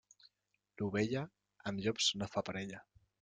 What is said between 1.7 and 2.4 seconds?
amb llops no